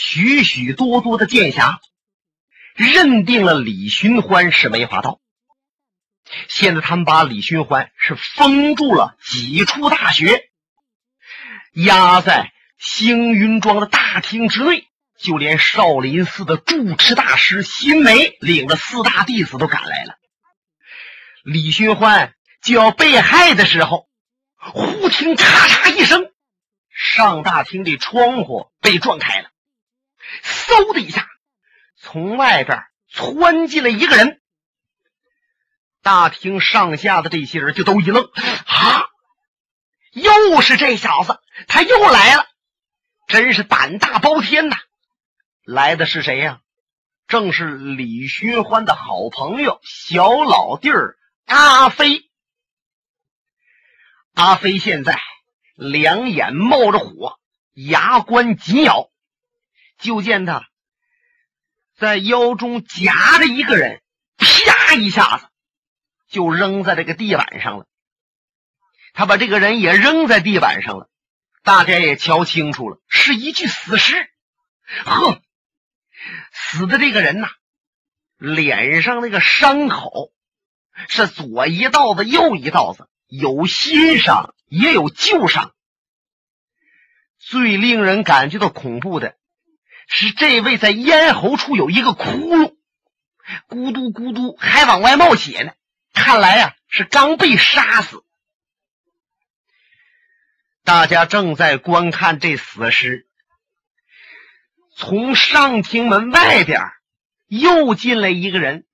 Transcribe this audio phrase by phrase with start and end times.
[0.00, 1.80] 许许多多的剑侠
[2.76, 5.18] 认定了李寻欢是梅花刀。
[6.48, 10.50] 现在他们把李寻欢是封住了几处大穴，
[11.72, 14.86] 压在星云庄的大厅之内。
[15.18, 20.14] 就连少林寺的住持大师辛梅领着四大弟子都赶来了。
[21.42, 24.08] 李寻欢就要被害的时候，
[24.54, 26.30] 忽听咔嚓一声，
[26.88, 29.50] 上大厅的窗户被撞开了，
[30.42, 31.26] 嗖的一下，
[31.96, 34.40] 从外边窜进来一个人。
[36.02, 38.24] 大厅上下的这些人就都一愣
[38.66, 39.06] ：“啊，
[40.12, 42.46] 又是这小子，他又来了，
[43.26, 44.76] 真是胆大包天呐！”
[45.64, 46.60] 来的是谁呀？
[47.26, 52.22] 正是李寻欢的好朋友小老弟儿阿飞。
[54.32, 55.20] 阿飞现在
[55.74, 57.38] 两眼冒着火，
[57.74, 59.10] 牙关紧咬，
[59.98, 60.68] 就见他
[61.96, 64.00] 在腰中夹着一个人，
[64.36, 65.46] 啪一下子
[66.28, 67.86] 就扔在这个地板上了。
[69.14, 71.08] 他把这个人也扔在地板上了，
[71.64, 74.30] 大家也瞧清楚了，是一具死尸。
[75.04, 75.40] 呵。
[76.52, 77.48] 死的这个人呐，
[78.36, 80.32] 脸上那个伤口
[81.08, 85.72] 是左一道子，右一道子，有新伤也有旧伤。
[87.38, 89.37] 最令人感觉到恐怖的
[90.08, 92.74] 是，这位在咽喉处有一个窟窿，
[93.68, 95.72] 咕嘟咕嘟还往外冒血呢。
[96.14, 98.24] 看来呀，是刚被杀死。
[100.82, 103.26] 大家正在观看这死尸。
[104.96, 106.80] 从上厅门外边
[107.46, 108.86] 又进来一个人，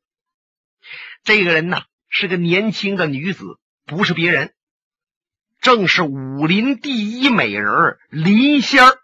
[1.22, 3.44] 这个人呐是个年轻的女子，
[3.86, 4.52] 不是别人，
[5.60, 8.98] 正是武林第一美人林仙儿。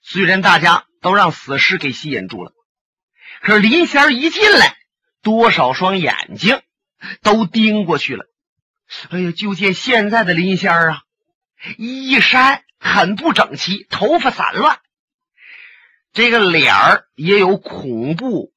[0.00, 2.52] 虽然大家都让死尸给吸引住了，
[3.42, 4.76] 可是林仙儿一进来，
[5.20, 6.62] 多少双眼睛
[7.22, 8.24] 都盯过去了。
[9.10, 11.02] 哎呀，就见现在的林仙儿啊，
[11.76, 14.78] 衣衫很不整齐，头发散乱。
[16.12, 18.52] 这个脸儿也有恐怖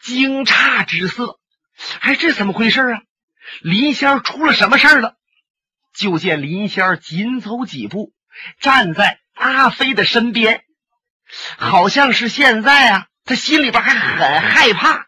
[0.00, 1.38] 惊诧之色，
[2.00, 3.02] 哎，这怎么回事啊？
[3.62, 5.16] 林仙儿出了什么事儿了？
[5.94, 8.12] 就见林仙儿紧走几步，
[8.60, 10.64] 站在阿飞的身边，
[11.58, 15.06] 好像是现在啊，他心里边还很害怕，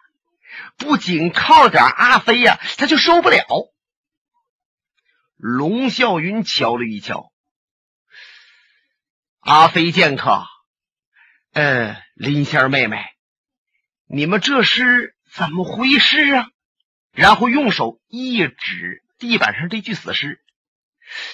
[0.76, 3.44] 不仅靠点阿飞呀，他就受不了。
[5.36, 7.32] 龙啸云瞧了一瞧，
[9.40, 10.44] 阿飞剑客。
[11.52, 13.04] 呃，林仙妹妹，
[14.06, 16.48] 你们这是怎么回事啊？
[17.12, 20.40] 然后用手一指地板上这具死尸，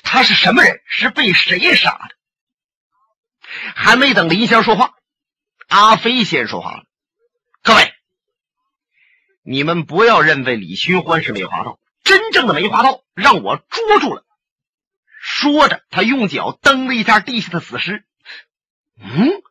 [0.02, 0.80] 他是什么人？
[0.86, 2.14] 是被谁杀的？
[3.74, 4.94] 还没等林仙说话，
[5.68, 6.84] 阿飞先说话了
[7.62, 7.92] ：“各位，
[9.42, 14.24] 你们不要认为李寻欢是梅花道，真正的梅花道让我捉住了。”
[15.20, 18.04] 说着，他用脚蹬了一下地下的死尸，
[19.00, 19.42] 嗯。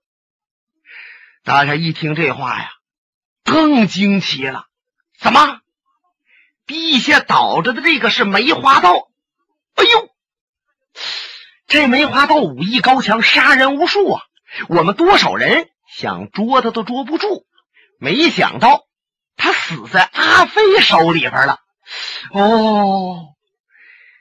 [1.44, 2.72] 大家一听这话呀，
[3.44, 4.68] 更惊奇了。
[5.20, 5.62] 怎么，
[6.66, 9.10] 地下倒着的这个是梅花道？
[9.75, 10.12] 哎呦，
[11.73, 14.22] 这梅花道武艺高强，杀人无数啊！
[14.69, 17.47] 我们多少人想捉他都捉不住，
[17.97, 18.84] 没想到
[19.35, 21.57] 他死在阿飞手里边了。
[22.29, 23.33] 哦，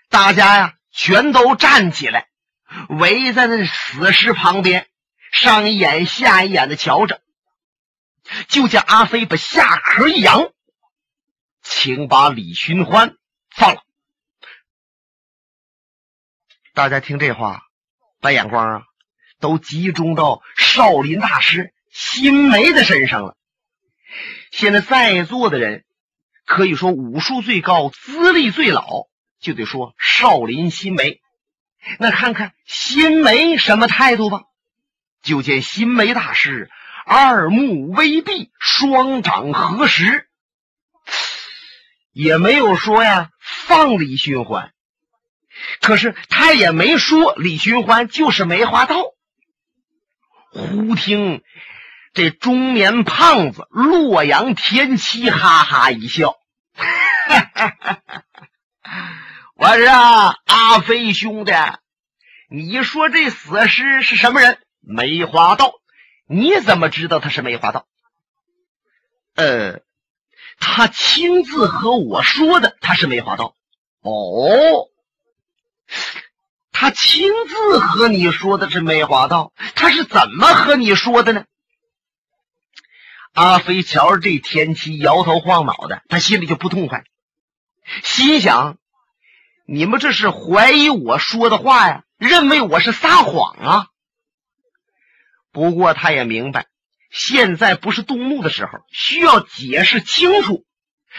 [0.08, 2.28] 大家呀，全都站起来，
[2.88, 4.86] 围在那死尸旁边。
[5.30, 7.20] 上一眼下一眼的瞧着，
[8.48, 10.48] 就见阿飞把下壳一扬，
[11.62, 13.16] 请把李寻欢
[13.50, 13.82] 放了。
[16.74, 17.64] 大家听这话，
[18.22, 18.82] 把眼光啊
[19.40, 23.36] 都集中到少林大师辛梅的身上了。
[24.50, 25.84] 现在在座的人
[26.46, 29.06] 可以说武术最高、资历最老，
[29.38, 31.20] 就得说少林辛梅。
[31.98, 34.44] 那看看辛梅什么态度吧。
[35.22, 36.70] 就见新梅大师
[37.04, 40.26] 二目微闭，双掌合十，
[42.12, 44.72] 也没有说呀放李寻欢，
[45.80, 48.96] 可是他也没说李寻欢就是梅花道。
[50.52, 51.42] 忽听
[52.12, 56.36] 这中年胖子洛阳天七哈哈一笑
[59.56, 59.88] ：“我说
[60.46, 61.52] 阿飞兄弟，
[62.50, 65.74] 你说这死尸是什么人？”梅花道，
[66.26, 67.86] 你怎么知道他是梅花道？
[69.36, 69.80] 呃，
[70.58, 73.54] 他亲自和我说的，他是梅花道。
[74.00, 74.88] 哦，
[76.72, 81.44] 他亲自和你说的是梅花道，他是怎么和你说的呢？
[83.32, 87.04] 阿飞瞧着这田七，摇头晃脑的，他心里就不痛快，
[88.02, 88.78] 心想：
[89.66, 92.04] 你们这是怀疑我说的话呀？
[92.18, 93.86] 认为我是撒谎啊？
[95.50, 96.66] 不过他也明白，
[97.10, 100.64] 现在不是动怒的时候，需要解释清楚，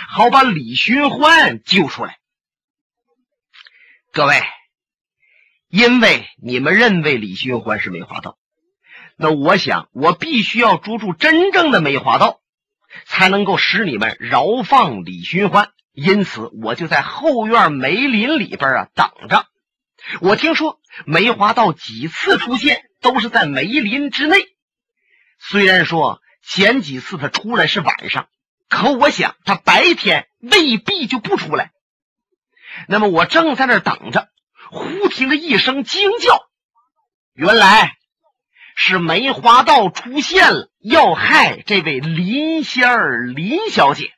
[0.09, 2.19] 好把李寻欢救出来。
[4.11, 4.41] 各位，
[5.73, 8.37] 因为你们认为李寻欢是梅花道，
[9.17, 12.41] 那我想我必须要捉住真正的梅花道，
[13.05, 15.71] 才能够使你们饶放李寻欢。
[15.91, 19.47] 因此，我就在后院梅林里边啊等着。
[20.21, 22.83] 我听说梅花道几次出现。
[23.03, 24.37] 都是在梅林之内。
[25.37, 28.29] 虽然说前几次他出来是晚上，
[28.69, 31.73] 可我想他白天未必就不出来。
[32.87, 34.29] 那么我正在那儿等着，
[34.69, 36.41] 忽听了一声惊叫，
[37.33, 37.95] 原来
[38.75, 44.11] 是梅花道出现了，要害这位林仙儿林小姐。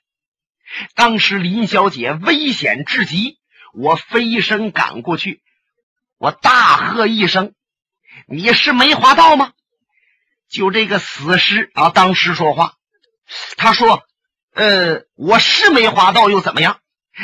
[0.95, 3.37] 当时林小姐危险至极，
[3.73, 5.41] 我飞身赶过去，
[6.17, 7.53] 我大喝一声。
[8.27, 9.51] 你是梅花道吗？
[10.49, 12.75] 就这个死尸啊，当时说话，
[13.57, 14.03] 他说
[14.53, 16.79] ：“呃，我是梅花道又怎么样？”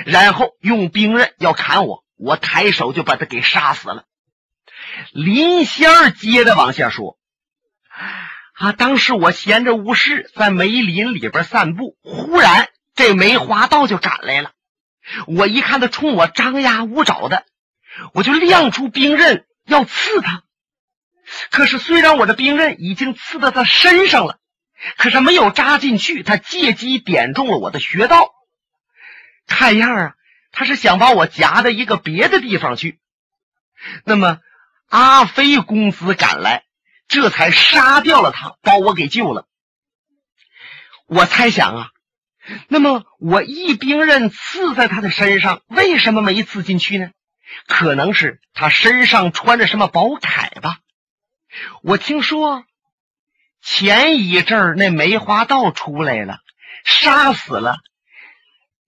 [0.05, 4.05] 然后用兵刃要砍我，我抬手就把他给杀死了。
[5.11, 7.17] 林仙儿接着往下说
[8.53, 14.51] ：“啊，当时我闲着无事，在梅林里边散步，忽然这梅花道就赶来了。
[15.25, 17.45] 我一看他冲我张牙舞爪的，
[18.13, 20.43] 我就亮出兵刃要刺他。”
[21.49, 24.37] 可是，虽然我的兵刃已经刺到他身上了，
[24.97, 26.23] 可是没有扎进去。
[26.23, 28.31] 他借机点中了我的穴道，
[29.47, 30.13] 看样啊，
[30.51, 32.99] 他是想把我夹到一个别的地方去。
[34.05, 34.39] 那么，
[34.89, 36.63] 阿飞公子赶来，
[37.07, 39.47] 这才杀掉了他，把我给救了。
[41.07, 41.89] 我猜想啊，
[42.67, 47.11] 那么我一兵刃刺在他的身上，为什么没刺进去呢？
[47.67, 50.77] 可能是他身上穿着什么宝铠吧。
[51.81, 52.63] 我听说
[53.61, 56.39] 前一阵儿那梅花道出来了，
[56.85, 57.77] 杀死了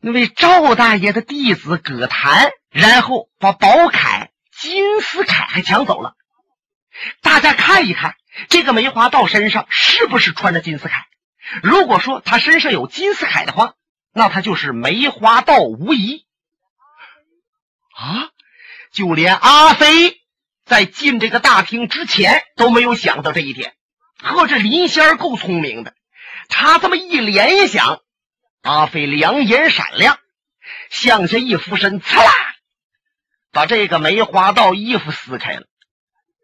[0.05, 6.15] 那位赵大爷的弟子葛谭，然后把宝铠金丝铠还抢走了。
[7.21, 8.15] 大家看一看，
[8.49, 10.91] 这个梅花道身上是不是穿着金丝铠？
[11.61, 13.75] 如果说他身上有金丝铠的话，
[14.13, 16.25] 那他就是梅花道无疑。
[17.95, 18.27] 啊，
[18.91, 20.19] 就连阿飞。
[20.65, 23.73] 在进这个大厅之前都没有想到这一点，
[24.21, 25.93] 呵，这林仙儿够聪明的。
[26.49, 27.99] 他这么一联想，
[28.63, 30.17] 阿飞两眼闪亮，
[30.89, 32.31] 向下一俯身，刺啦，
[33.51, 35.67] 把这个梅花道衣服撕开了。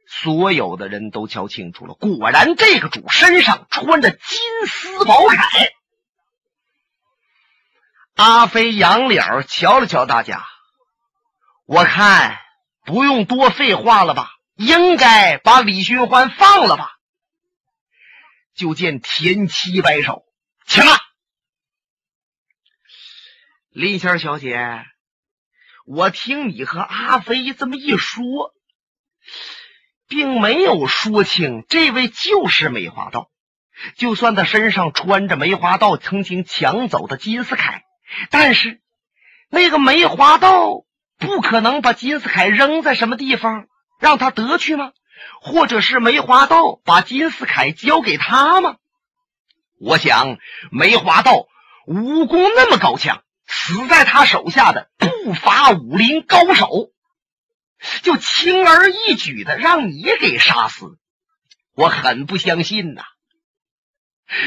[0.07, 5.71] 所有的人都瞧清楚了，果然这个主身上穿着金丝宝铠。
[8.15, 10.45] 阿飞仰脸瞧了瞧大家，
[11.65, 12.37] 我看。
[12.85, 14.31] 不用多废话了吧？
[14.55, 16.93] 应该把李寻欢放了吧？
[18.55, 20.23] 就见田七摆手，
[20.65, 20.87] 起来。
[23.71, 24.85] 林仙小姐，
[25.85, 28.53] 我听你和阿飞这么一说，
[30.07, 33.29] 并没有说清这位就是梅花道。
[33.95, 37.81] 就算他身上穿着梅花道曾经抢走的金丝铠，
[38.29, 38.81] 但是
[39.49, 40.85] 那个梅花道。
[41.21, 43.67] 不可能把金丝铠扔在什么地方
[43.99, 44.93] 让他得去吗？
[45.41, 48.77] 或者是梅花道把金丝铠交给他吗？
[49.81, 50.37] 我想
[50.71, 51.45] 梅花道
[51.85, 56.91] 武功那么高强，死在他手下的不乏武林高手，
[58.03, 60.97] 就轻而易举的让你给杀死，
[61.75, 63.01] 我很不相信呐。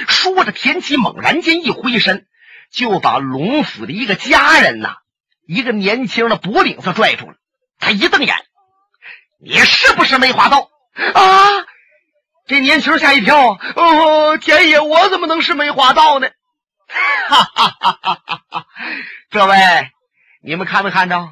[0.06, 2.28] 说着，田七猛然间一挥身，
[2.70, 4.96] 就把龙府的一个家人呐。
[5.44, 7.34] 一个年轻的脖领子拽住了
[7.78, 8.36] 他，一瞪眼
[9.42, 10.70] ：“你是不是梅花道？”
[11.14, 11.66] 啊！
[12.46, 16.28] 这年轻吓一跳：“哦，田爷，我怎么能是梅花道呢？”
[17.28, 18.66] 哈哈哈哈哈哈！
[19.30, 19.56] 各位，
[20.42, 21.28] 你们看没看着？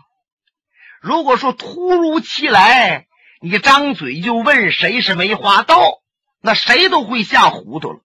[1.00, 3.06] 如果说突如其来，
[3.40, 6.00] 你张嘴就问谁是梅花道，
[6.40, 8.00] 那谁都会吓糊涂了。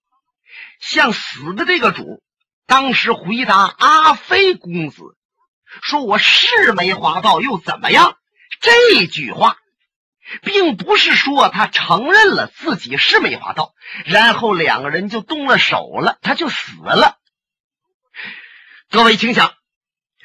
[0.80, 2.22] 像死的这个主，
[2.66, 5.02] 当时回答阿飞公子。
[5.82, 8.16] 说我是梅花道又怎么样？
[8.60, 9.56] 这句话，
[10.42, 17.18] 并不是说他承认了自己是梅花道，然后两个人就动了手了，他就死了。
[18.90, 19.52] 各位请想，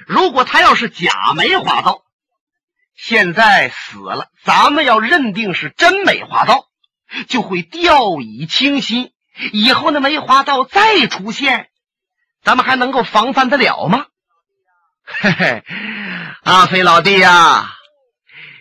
[0.08, 2.04] 如果他要是假梅花道，
[2.96, 6.68] 现在死了，咱们要认定是真梅花道，
[7.28, 9.12] 就会掉以轻心，
[9.52, 11.70] 以后那梅花道再出现，
[12.44, 14.06] 咱们还能够防范得了吗？
[15.04, 15.64] 嘿嘿，
[16.44, 17.74] 阿飞老弟呀，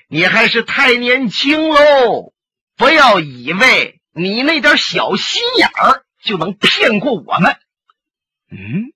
[0.09, 2.33] 你还是太年轻喽！
[2.77, 7.57] 不要以为你那点小心眼儿就能骗过我们。
[8.51, 8.93] 嗯，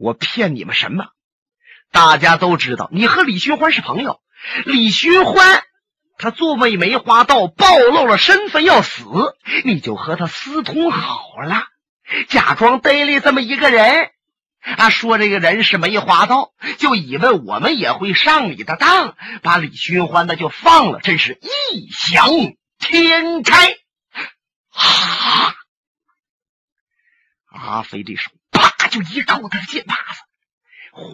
[0.00, 1.04] 我骗你们什么？
[1.92, 4.20] 大家都知道你和李寻欢是朋友。
[4.64, 5.62] 李寻欢
[6.16, 9.04] 他作为梅花道暴露了身份要死，
[9.64, 11.64] 你就和他私通好了，
[12.28, 14.10] 假装逮了这么一个人。
[14.60, 22.28] 啊，说这个人是梅花道，就以为我们也会上你的当，把李寻欢的就放了，真是异想
[22.78, 23.72] 天开！
[24.70, 25.54] 啊！
[27.50, 28.30] 阿飞这手
[28.90, 30.20] 就一扣他的剑把子，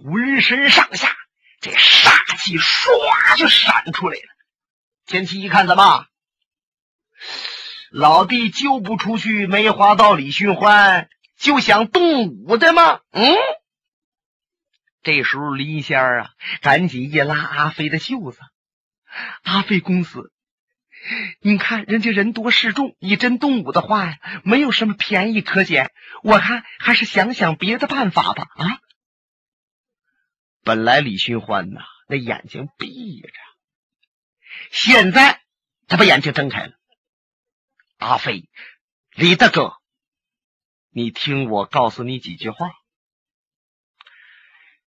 [0.03, 1.15] 浑身上下
[1.61, 4.29] 这杀气唰就闪出来了。
[5.07, 6.07] 前妻一看，怎么
[7.91, 11.09] 老弟救不出去梅花道李寻欢？
[11.39, 13.01] 就想动武的吗？
[13.13, 13.37] 嗯，
[15.03, 16.31] 这时候林仙儿啊，
[16.63, 18.41] 赶紧一拉阿飞的袖子。
[19.43, 20.33] 阿飞公子，
[21.41, 25.93] 你看人家人多势众，以真动武的话呀，没有什么便宜可捡。
[26.23, 28.49] 我看还是想想别的办法吧。
[28.57, 28.81] 啊，
[30.63, 33.29] 本来李寻欢呐，那眼睛闭着，
[34.71, 35.43] 现在
[35.87, 36.73] 他把眼睛睁开了。
[37.99, 38.49] 阿飞，
[39.15, 39.75] 李大哥。
[40.91, 42.71] 你听我告诉你几句话，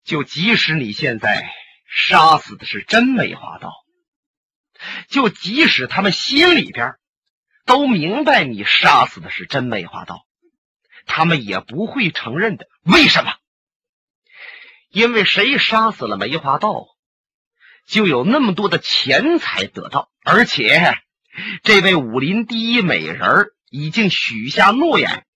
[0.05, 1.53] 就即使你现在
[1.87, 3.71] 杀死的是真梅花道，
[5.09, 6.95] 就即使他们心里边
[7.65, 10.25] 都明白你杀死的是真梅花道，
[11.07, 12.67] 他们也不会承认的。
[12.83, 13.35] 为什么？
[14.91, 16.87] 因为谁杀死了梅花道，
[17.87, 20.99] 就有那么多的钱财得到，而且
[21.63, 25.27] 这位武林第一美人已经许下诺言。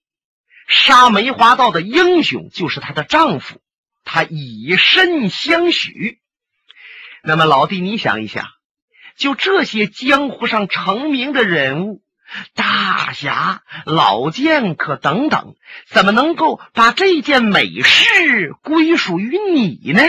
[0.68, 3.60] 杀梅花道的英雄就是她的丈夫，
[4.04, 6.20] 他以身相许。
[7.22, 8.46] 那么老弟，你想一想，
[9.22, 12.02] 就这些江湖上成名的人物，
[12.56, 15.54] 大侠、老剑客等等，
[15.86, 20.02] 怎么能够把这件美事归属于你呢？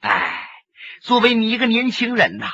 [0.00, 0.48] 哎，
[1.02, 2.46] 作为你一个年轻人呐，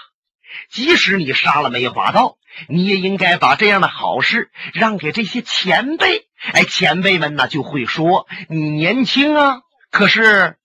[0.70, 2.36] 即使你杀了梅花道，
[2.68, 6.26] 你也应该把这样的好事让给这些前辈。
[6.52, 9.60] 哎，前辈们呢就会说你年轻啊，
[9.92, 10.56] 可是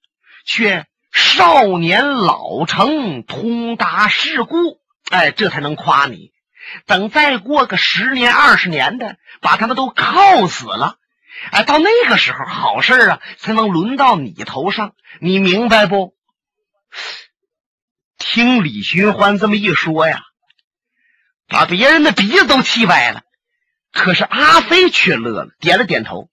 [0.46, 4.82] 却少年老成，通达世故。
[5.10, 6.32] 哎，这才能夸你。
[6.86, 10.98] 等再过个十年二十年的，把他们都靠死了，
[11.51, 14.96] 哎，到那个时候，好事啊才能轮到你头上。
[15.20, 16.15] 你明白不？
[18.17, 20.24] 听李寻欢这么一说呀，
[21.48, 23.22] 把别人的鼻子都气歪了。
[23.91, 26.29] 可是阿飞却乐了，点了点头。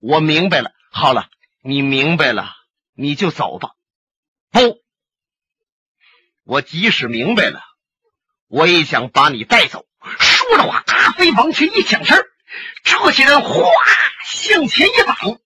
[0.00, 0.70] 我明白了。
[0.90, 1.26] 好了，
[1.62, 2.54] 你明白了，
[2.94, 3.72] 你就走吧。
[4.50, 4.80] 不，
[6.44, 7.60] 我即使明白了，
[8.48, 9.86] 我也想把你带走。
[10.18, 12.24] 说着话，阿飞往前一抢身，
[12.82, 13.70] 这些人哗
[14.24, 15.38] 向前一挡，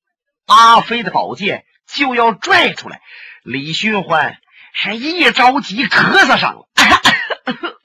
[0.46, 3.02] 阿飞的宝剑就要拽出来。
[3.42, 4.38] 李寻欢
[4.72, 6.68] 是一着急咳嗽上了。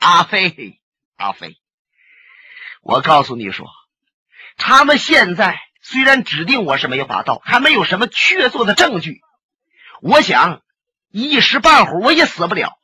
[0.00, 0.80] 阿飞。
[1.16, 1.56] 阿飞，
[2.82, 3.66] 我告诉你说，
[4.58, 9.22] 他们现在虽然指定我是梅花道，还没有什么确凿的证据。
[10.02, 10.62] 我想
[11.10, 12.78] 一时半会儿我也死不了。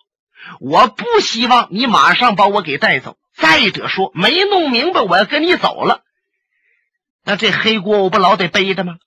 [0.60, 3.16] 我不希望你马上把我给带走。
[3.34, 6.02] 再者说，没弄明白我要跟你走了，
[7.24, 8.98] 那这黑锅我不老得背着吗？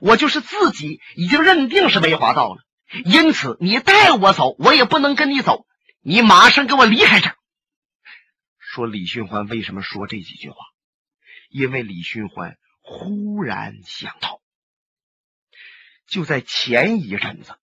[0.00, 2.62] 我就是自己已经认定是梅花道了，
[3.04, 5.64] 因此你带我走，我也不能跟你走。
[6.02, 7.36] 你马上给我离开这儿。
[8.58, 10.56] 说李寻欢为什么说这几句话？
[11.48, 14.40] 因为李寻欢忽然想到，
[16.06, 17.56] 就在前一阵子，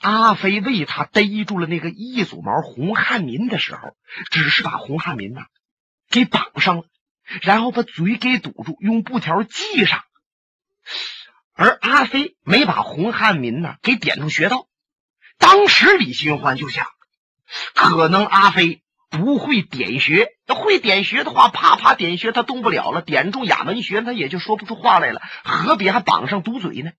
[0.00, 3.96] 阿飞为他逮住了那个一组毛洪汉民的时候，
[4.30, 5.46] 只是把洪汉民呐
[6.08, 6.84] 给绑上了，
[7.42, 10.02] 然后把嘴给堵住，用布条系上，
[11.54, 14.66] 而阿飞没把洪汉民呐给点成穴道。
[15.38, 16.86] 当时李寻欢就想，
[17.74, 18.80] 可能阿飞。
[19.14, 23.02] 不会点穴，会点穴的话，啪啪点穴，他动不了了。
[23.02, 26.92] 点中哑门穴，他也就说不出话来了，何必还绑上堵嘴呢？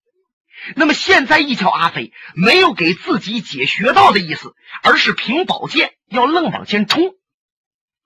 [0.75, 7.15] 那么现在一瞧，阿飞没有给自己解穴道的意思，而是凭宝剑要愣往前冲。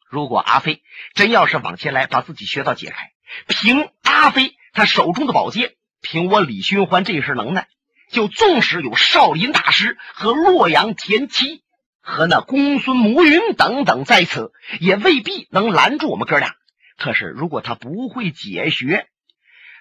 [0.10, 0.82] 如果阿飞
[1.14, 3.12] 真要是往前来，把自己穴道解开，
[3.48, 7.68] 凭阿飞他手中的宝剑，凭我李寻欢这身能耐，
[8.12, 11.64] 就纵使有少林大师和洛阳田七。
[12.10, 16.56] 和那公孙母云等等在此，也未必能拦住我们哥俩。
[16.98, 19.10] 可是如果他不会解穴，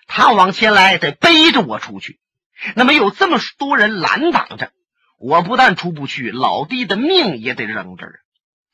[0.09, 2.19] 他往前来得背着我出去，
[2.75, 4.73] 那么有这么多人拦挡着，
[5.19, 8.21] 我不但出不去，老弟的命也得扔这儿。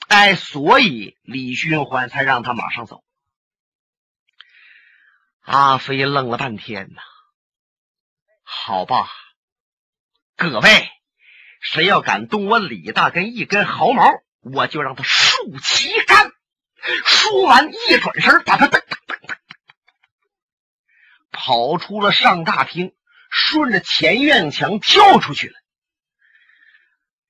[0.08, 3.02] 哎，所以李寻欢才让他马上走。
[5.40, 7.00] 阿飞愣了半天呐，
[8.42, 9.08] 好吧，
[10.36, 10.88] 各位，
[11.60, 14.04] 谁要敢动我李大根一根毫毛，
[14.40, 16.30] 我就让他竖旗杆。
[17.04, 19.36] 说完，一转身，把他噔噔噔噔
[21.30, 22.92] 跑出了上大厅，
[23.32, 25.54] 顺着前院墙跳出去了。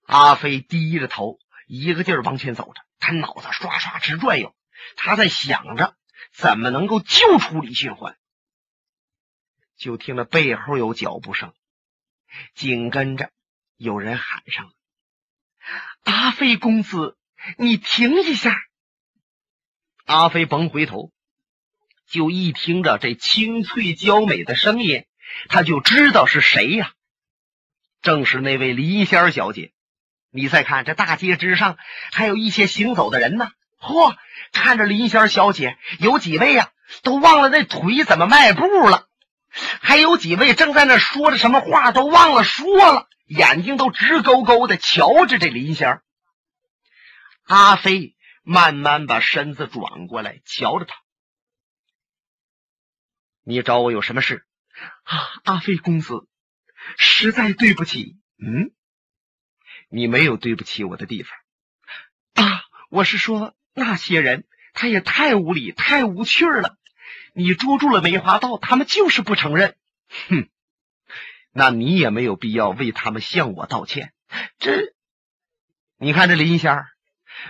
[0.05, 4.53] 阿飞低着头，一个劲儿往前走着，他脑子刷刷直转悠，
[4.97, 5.97] 他在想着
[6.33, 8.19] 怎么能够救出李寻欢。
[9.77, 11.55] 就听到背后有脚步声，
[12.55, 13.31] 紧跟着
[13.77, 14.73] 有人喊上了
[16.03, 17.17] ：“阿飞公子，
[17.59, 18.57] 你停一下。”
[20.05, 21.13] 阿飞甭回头，
[22.07, 25.07] 就一听着这清脆娇美的声音，
[25.49, 26.93] 他就知道是谁呀？
[28.01, 29.73] 正是那位林仙小姐。
[30.31, 31.77] 你再看这大街之上，
[32.11, 33.51] 还有一些行走的人呢。
[33.79, 34.17] 嚯，
[34.53, 36.71] 看着林仙小姐，有几位呀，
[37.03, 39.07] 都忘了那腿怎么迈步了；
[39.81, 46.01] 还有几位正在那说着什么话，都忘了说了，眼睛都直勾勾的瞧着这林仙
[47.45, 48.15] 阿飞。
[48.45, 50.97] 慢慢把身子转过来，瞧着他。
[53.45, 54.45] 你找我有什么事？
[55.05, 56.26] 啊，阿飞公子，
[56.97, 58.17] 实在对不起。
[58.38, 58.73] 嗯，
[59.88, 61.37] 你没有对不起我的地方。
[62.35, 66.76] 啊，我是说那些人，他也太无理、太无趣了。
[67.35, 69.76] 你捉住了梅花道，他们就是不承认。
[70.29, 70.49] 哼，
[71.52, 74.12] 那你也没有必要为他们向我道歉。
[74.59, 74.95] 这，
[75.99, 76.88] 你看这林仙儿。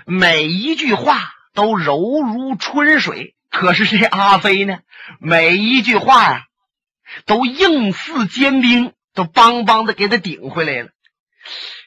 [0.07, 1.19] 每一句话
[1.53, 4.79] 都柔如春水，可是这阿飞呢？
[5.19, 6.47] 每一句话呀，
[7.27, 10.91] 都硬似坚冰，都梆梆的给他顶回来了。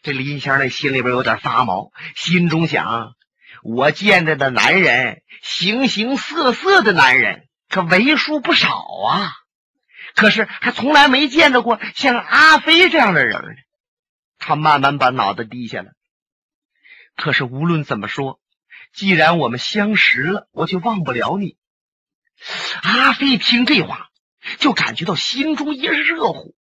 [0.01, 3.15] 这林仙那心里边有点发毛，心中想：
[3.63, 9.31] 我见着的男人，形形色色的男人可为数不少啊，
[10.15, 13.49] 可是还从来没见着过像阿飞这样的人呢。
[14.37, 15.91] 他慢慢把脑袋低下了。
[17.15, 18.39] 可是无论怎么说，
[18.93, 21.57] 既然我们相识了，我就忘不了你。
[22.83, 24.09] 阿飞听这话，
[24.59, 26.55] 就感觉到心中一热乎。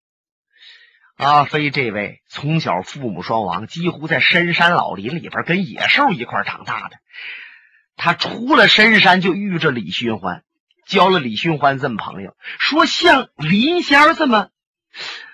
[1.16, 6.96] 阿飞这位从小父母双亡，几乎在深山老林里边跟野兽一块长大的，
[7.96, 10.42] 他出了深山就遇着李寻欢，
[10.86, 14.48] 交了李寻欢这么朋友，说像林仙这么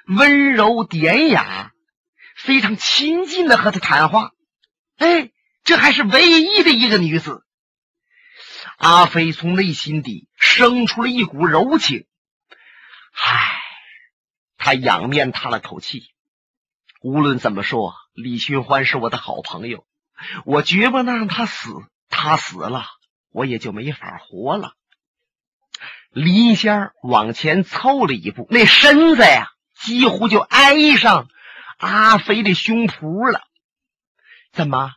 [0.06, 1.72] 温柔典雅、
[2.36, 4.32] 非常亲近的和他谈话。
[4.98, 5.30] 哎，
[5.64, 7.44] 这还是唯一的一个女子。
[8.78, 12.04] 阿飞从内心底生出了一股柔情。
[13.20, 13.60] 唉，
[14.56, 16.10] 他仰面叹了口气。
[17.00, 19.86] 无论怎么说，李寻欢是我的好朋友，
[20.44, 21.70] 我绝不能让他死。
[22.08, 22.86] 他死了，
[23.30, 24.74] 我也就没法活了。
[26.10, 31.28] 林仙往前凑了一步，那身子呀，几乎就挨上
[31.76, 33.42] 阿飞的胸脯了。
[34.52, 34.94] 怎么？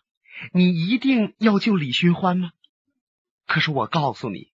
[0.54, 2.52] 你一定要救李寻欢吗？
[3.46, 4.52] 可是我告诉你，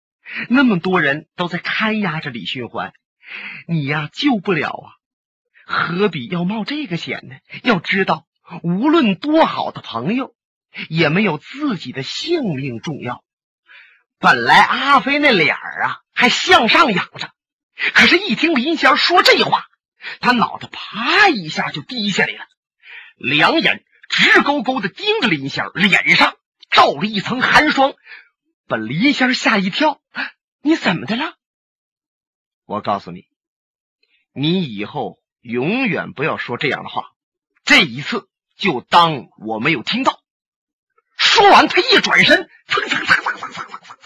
[0.49, 2.93] 那么多人都在看押着李寻欢，
[3.67, 4.89] 你呀救不了啊！
[5.65, 7.35] 何必要冒这个险呢？
[7.63, 8.25] 要知道，
[8.63, 10.35] 无论多好的朋友，
[10.89, 13.23] 也没有自己的性命重要。
[14.19, 17.31] 本来阿飞那脸儿啊还向上仰着，
[17.93, 19.65] 可是，一听林仙说这话，
[20.19, 22.45] 他脑袋啪一下就低下来了，
[23.17, 23.83] 两眼。
[24.07, 26.35] 直勾勾的盯着林仙脸上
[26.69, 27.95] 罩了一层寒霜，
[28.67, 29.99] 把林仙吓一跳。
[30.61, 31.33] 你怎么的了？
[32.65, 33.27] 我告诉你，
[34.33, 37.11] 你以后永远不要说这样的话。
[37.63, 40.21] 这一次就当我没有听到。
[41.17, 43.97] 说完，他一转身，蹭蹭蹭蹭蹭蹭蹭蹭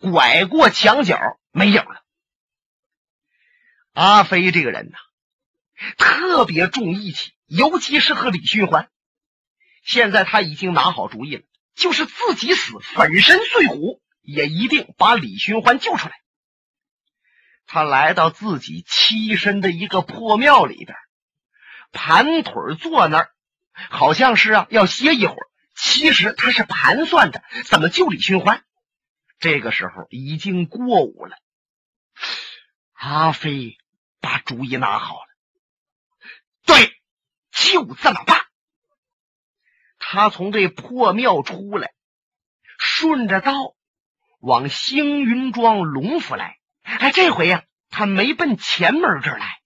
[0.00, 1.18] 蹭，拐过墙角，
[1.50, 2.04] 没影了。
[3.92, 4.98] 阿飞这个人呐，
[5.96, 7.32] 特别重义气。
[7.46, 8.90] 尤其是和李寻欢，
[9.82, 11.42] 现在他已经拿好主意了，
[11.74, 16.20] 就是自己死，粉身碎骨，也一定把李寻欢救出来。
[17.68, 20.96] 他来到自己栖身的一个破庙里边，
[21.92, 23.30] 盘腿坐那儿，
[23.72, 25.46] 好像是啊要歇一会儿。
[25.76, 28.64] 其实他是盘算着怎么救李寻欢。
[29.38, 31.36] 这个时候已经过午了，
[32.94, 33.78] 阿飞
[34.20, 35.28] 把主意拿好了，
[36.66, 36.94] 对。
[37.50, 38.40] 就这么办。
[39.98, 41.92] 他从这破庙出来，
[42.78, 43.74] 顺着道
[44.38, 46.56] 往星云庄龙府来。
[46.98, 49.60] 哎，这回呀，他没奔前门这儿来，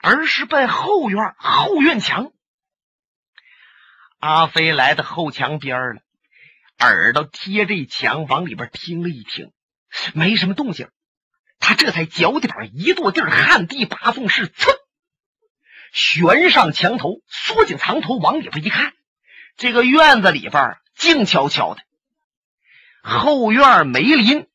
[0.00, 2.32] 而是奔后院后院墙。
[4.18, 6.00] 阿飞来到后墙边了，
[6.80, 9.52] 耳朵贴着墙往里边听了一听，
[10.14, 10.90] 没什么动静。
[11.60, 14.72] 他这才脚底板一跺地儿，旱地拔缝式，噌，
[15.92, 18.94] 悬上墙头，缩紧藏头，往里边一看，
[19.56, 21.82] 这个院子里边静悄悄的，
[23.02, 24.48] 后院梅林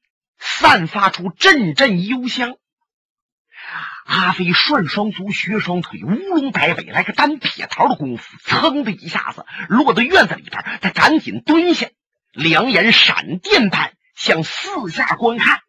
[0.45, 2.57] 散发出阵阵幽香。
[4.05, 10.79] 阿飞涮双足，学双腿，乌龙摆尾，来个单撇桃的功夫，噌的一下子落到院子里边。
[10.81, 11.89] 他赶紧蹲下，
[12.33, 15.61] 两眼闪电般向四下观看。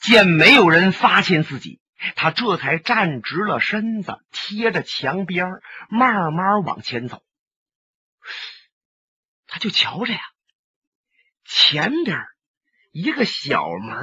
[0.00, 1.80] 见没有人发现自己，
[2.14, 5.46] 他这才站直了身子，贴着墙边
[5.90, 7.24] 慢慢往前走。
[9.48, 10.20] 他就瞧着呀，
[11.44, 12.16] 前边
[12.98, 13.96] 一个小门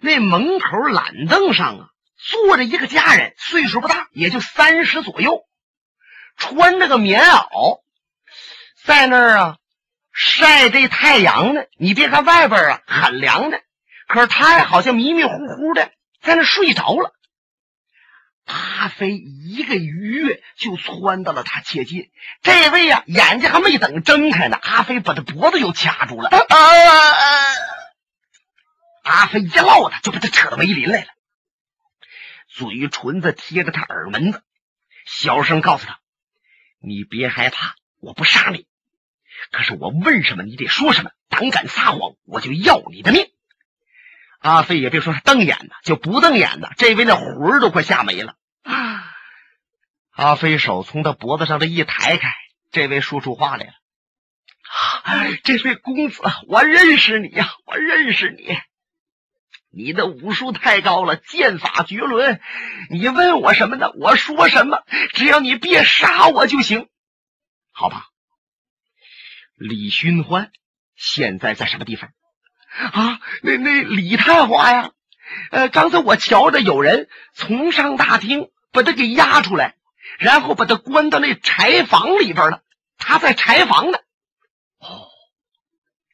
[0.00, 5.42] 那门口懒凳上啊，坐着一个家人，岁数不大，也就三十左右，
[6.36, 7.80] 穿着个棉袄，
[8.84, 9.56] 在那儿啊
[10.12, 11.62] 晒这太阳呢。
[11.76, 13.60] 你别看外边啊很凉的。
[14.06, 15.90] 可是他呀，好像迷迷糊糊的
[16.22, 17.12] 在那睡着了。
[18.46, 22.10] 阿飞一个鱼跃就窜到了他切近，
[22.42, 26.28] 这位呀，眼睛还没等睁开呢，阿飞把他脖子又掐住了。
[29.10, 31.08] 阿飞一落他，就把他扯到梅林来了，
[32.48, 34.42] 嘴唇子贴着他耳门子，
[35.04, 35.98] 小声告诉他
[36.80, 38.66] ：“你别害怕，我不杀你。
[39.50, 41.10] 可是我问什么，你得说什么。
[41.28, 43.30] 胆敢撒谎，我就要你的命。”
[44.40, 48.36] 阿飞也别说是瞪眼的，就不瞪眼的，这位那魂儿都快吓没了。
[50.12, 52.34] 阿飞手从他脖子上这一抬开，
[52.70, 53.72] 这位说出话来了
[55.44, 58.56] ：“这位公子，我认识你呀，我认识你。
[59.72, 62.40] 你的武术太高了，剑法绝伦。
[62.90, 63.92] 你问我什么呢？
[63.94, 64.82] 我说什么，
[65.14, 66.88] 只要你别杀我就行，
[67.72, 68.06] 好吧？”
[69.54, 70.50] 李寻欢
[70.96, 72.10] 现在在什么地方？
[72.92, 74.92] 啊，那那李太华呀，
[75.50, 79.76] 呃，刚才我瞧着有人从上大厅把他给押出来，
[80.18, 82.62] 然后把他关到那柴房里边了。
[82.96, 83.98] 他在柴房呢。
[84.78, 85.08] 哦，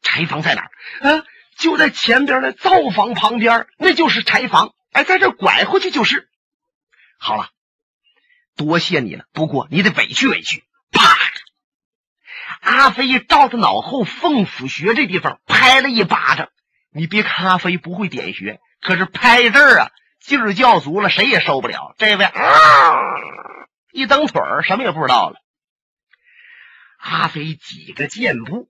[0.03, 0.71] 柴房在哪儿？
[1.19, 1.25] 啊，
[1.59, 4.75] 就在前边的灶房旁边，那就是柴房。
[4.93, 6.29] 哎，在这拐回去就是。
[7.19, 7.49] 好了，
[8.57, 9.25] 多谢你了。
[9.33, 10.65] 不过你得委屈委屈。
[10.93, 11.17] 啪！
[12.61, 16.49] 阿飞照着脑后凤府穴这地方拍了一巴掌。
[16.91, 19.91] 你别看阿飞不会点穴，可是拍这儿啊
[20.21, 21.95] 劲儿较足了，谁也受不了。
[21.99, 22.33] 这位啊，
[23.93, 25.37] 一蹬腿儿，什么也不知道了。
[26.99, 28.69] 阿飞几个箭步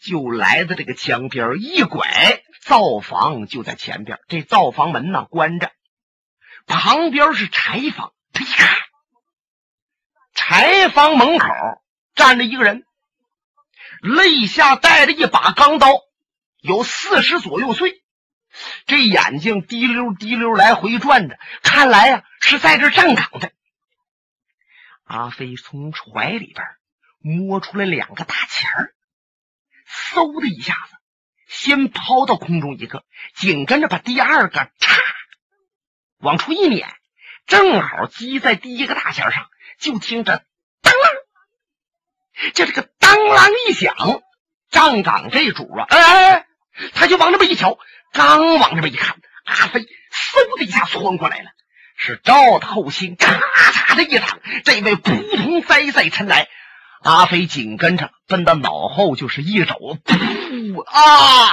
[0.00, 4.18] 就来到这个墙边，一拐，灶房就在前边。
[4.28, 5.72] 这灶房门呢关着，
[6.66, 8.12] 旁边是柴房。
[8.32, 8.76] 他一看，
[10.34, 11.48] 柴房门口
[12.14, 12.84] 站着一个人。
[14.00, 15.88] 肋下带着一把钢刀，
[16.60, 18.02] 有四十左右岁，
[18.84, 23.50] 这眼睛滴溜滴溜来回转着，看来呀是在这站岗的。
[25.04, 26.66] 阿飞从怀里边
[27.18, 28.94] 摸出来两个大钱儿，
[29.88, 30.96] 嗖的一下子，
[31.48, 34.98] 先抛到空中一个，紧跟着把第二个嚓
[36.18, 36.88] 往出一撵，
[37.46, 39.46] 正好击在第一个大弦上，
[39.78, 40.44] 就听着
[40.80, 42.88] 当啷，就这个。
[42.98, 43.94] 当啷一响，
[44.70, 46.46] 站岗这主啊，哎，
[46.94, 47.78] 他就往那边一瞧，
[48.12, 51.50] 刚往那边一看，阿飞嗖的一下窜过来了，
[51.96, 56.48] 是照他后心，咔嚓的一掌，这位扑通栽在尘来，
[57.04, 61.52] 阿飞紧跟着奔到脑后就是一肘，噗啊，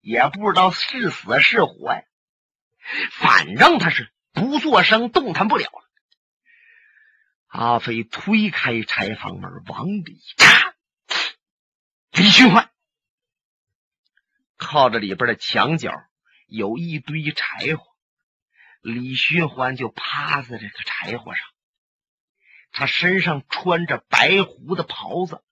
[0.00, 2.02] 也不知道是死是活呀，
[3.12, 5.88] 反正他是不作声，动弹不了了。
[7.46, 10.74] 阿飞推开柴房门，往里看，
[12.10, 12.68] 李寻欢
[14.56, 15.92] 靠着里边的墙角
[16.48, 17.86] 有一堆柴火，
[18.80, 21.46] 李寻欢就趴在这个柴火上，
[22.72, 25.42] 他身上穿着白狐的袍子，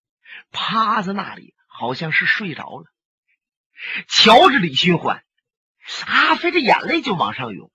[0.50, 2.84] 趴在那里好像是睡着了。
[4.08, 5.22] 瞧着李寻欢，
[6.06, 7.70] 阿飞的眼泪就往上涌。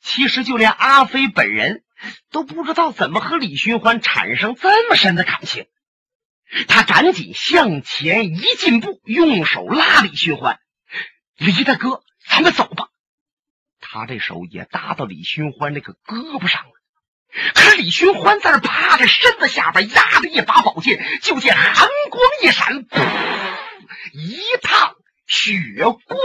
[0.00, 1.84] 其实就连阿飞本人。
[2.32, 5.68] 都不知道怎么和李寻欢产生这么深的感情，
[6.66, 10.58] 他赶紧向前一进步，用手拉李寻欢
[11.38, 12.88] ：“李大哥，咱们走吧。”
[13.78, 16.71] 他这手也搭到李寻欢那个胳膊上
[17.32, 17.52] 了。
[17.54, 23.00] 可李寻欢在那趴着，身子下边压着一把宝剑，就见寒光一闪，噗，
[24.14, 24.94] 一趟
[25.26, 25.52] 血
[25.84, 26.18] 光。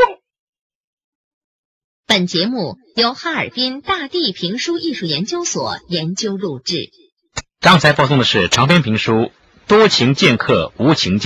[2.05, 6.89] 本节目由哈尔滨大地评书艺术研究所研究录制。
[7.59, 9.11] 刚才播送的是长篇评书
[9.67, 11.21] 《多情剑客无情剑》。